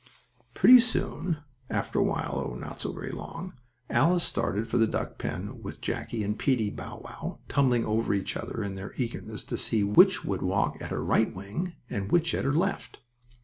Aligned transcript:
So 0.39 0.43
pretty 0.55 0.79
soon, 0.79 1.43
after 1.69 1.99
a 1.99 2.03
while, 2.03 2.41
oh, 2.43 2.55
not 2.55 2.81
so 2.81 2.91
very 2.91 3.11
long, 3.11 3.53
Alice 3.87 4.23
started 4.23 4.67
for 4.67 4.77
the 4.79 4.87
duck 4.87 5.19
pen, 5.19 5.61
with 5.61 5.79
Jackie 5.79 6.23
and 6.23 6.39
Peetie 6.39 6.71
Bow 6.71 7.01
Wow 7.03 7.37
tumbling 7.47 7.85
over 7.85 8.11
each 8.15 8.35
other 8.35 8.63
in 8.63 8.73
their 8.73 8.95
eagerness 8.97 9.43
to 9.43 9.57
see 9.59 9.83
which 9.83 10.25
would 10.25 10.41
walk 10.41 10.81
at 10.81 10.89
her 10.89 11.03
right 11.05 11.31
wing, 11.31 11.75
and 11.87 12.11
which 12.11 12.33
at 12.33 12.45
her 12.45 12.53
left. 12.55 12.97